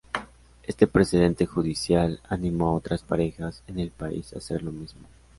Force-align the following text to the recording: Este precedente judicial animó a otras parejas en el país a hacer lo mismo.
Este 0.63 0.87
precedente 0.87 1.45
judicial 1.45 2.21
animó 2.27 2.69
a 2.69 2.73
otras 2.73 3.03
parejas 3.03 3.61
en 3.67 3.77
el 3.79 3.91
país 3.91 4.33
a 4.33 4.39
hacer 4.39 4.63
lo 4.63 4.71
mismo. 4.71 5.07